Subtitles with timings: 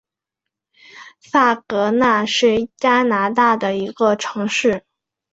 [1.19, 4.83] 萨格奈是加拿大的一个城市。